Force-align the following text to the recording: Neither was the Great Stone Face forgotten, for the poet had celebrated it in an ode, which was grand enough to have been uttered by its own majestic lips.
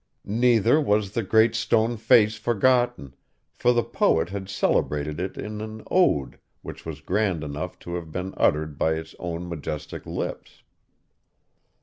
Neither 0.25 0.81
was 0.81 1.11
the 1.11 1.21
Great 1.21 1.53
Stone 1.53 1.97
Face 1.97 2.33
forgotten, 2.35 3.13
for 3.53 3.71
the 3.71 3.83
poet 3.83 4.29
had 4.29 4.49
celebrated 4.49 5.19
it 5.19 5.37
in 5.37 5.61
an 5.61 5.83
ode, 5.91 6.39
which 6.63 6.87
was 6.87 7.01
grand 7.01 7.43
enough 7.43 7.77
to 7.81 7.93
have 7.93 8.11
been 8.11 8.33
uttered 8.35 8.79
by 8.79 8.93
its 8.93 9.13
own 9.19 9.47
majestic 9.47 10.07
lips. 10.07 10.63